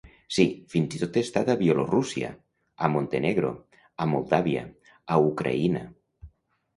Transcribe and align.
Sí, 0.35 0.43
fins 0.73 0.93
i 0.99 0.99
tot 1.01 1.17
he 1.19 1.21
estat 1.25 1.49
a 1.53 1.55
Bielorússia, 1.59 2.31
a 2.87 2.89
Montenegro, 2.93 3.51
a 4.07 4.07
Moldàvia, 4.15 4.65
a 5.17 5.21
Ucraïna. 5.27 5.83